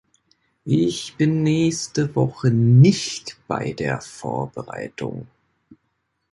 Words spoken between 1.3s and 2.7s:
nächste Woche